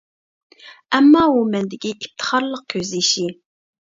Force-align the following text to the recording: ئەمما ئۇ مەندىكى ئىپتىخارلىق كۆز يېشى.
ئەمما 0.95 1.19
ئۇ 1.33 1.43
مەندىكى 1.55 1.91
ئىپتىخارلىق 1.97 2.63
كۆز 2.75 2.95
يېشى. 2.99 3.27